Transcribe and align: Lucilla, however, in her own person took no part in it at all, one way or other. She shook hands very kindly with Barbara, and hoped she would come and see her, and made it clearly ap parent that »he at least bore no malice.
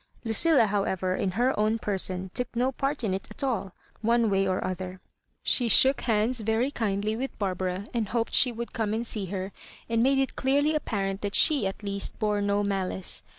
Lucilla, 0.25 0.65
however, 0.65 1.15
in 1.15 1.33
her 1.33 1.53
own 1.59 1.77
person 1.77 2.31
took 2.33 2.55
no 2.55 2.71
part 2.71 3.03
in 3.03 3.13
it 3.13 3.27
at 3.29 3.43
all, 3.43 3.71
one 4.01 4.31
way 4.31 4.47
or 4.47 4.65
other. 4.65 4.99
She 5.43 5.69
shook 5.69 6.01
hands 6.01 6.39
very 6.39 6.71
kindly 6.71 7.15
with 7.15 7.37
Barbara, 7.37 7.85
and 7.93 8.07
hoped 8.07 8.33
she 8.33 8.51
would 8.51 8.73
come 8.73 8.95
and 8.95 9.05
see 9.05 9.27
her, 9.27 9.51
and 9.87 10.01
made 10.01 10.17
it 10.17 10.35
clearly 10.35 10.73
ap 10.75 10.85
parent 10.85 11.21
that 11.21 11.35
»he 11.35 11.67
at 11.67 11.83
least 11.83 12.17
bore 12.17 12.41
no 12.41 12.63
malice. 12.63 13.23